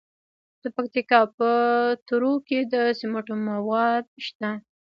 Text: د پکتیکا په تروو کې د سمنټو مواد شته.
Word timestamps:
د 0.63 0.65
پکتیکا 0.75 1.19
په 1.37 1.49
تروو 2.07 2.35
کې 2.47 2.59
د 2.73 2.75
سمنټو 2.99 3.35
مواد 3.49 4.05
شته. 4.25 4.49